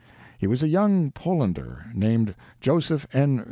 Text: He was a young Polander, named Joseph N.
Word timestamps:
He 0.39 0.47
was 0.47 0.63
a 0.63 0.67
young 0.67 1.11
Polander, 1.11 1.85
named 1.93 2.33
Joseph 2.59 3.05
N. 3.13 3.39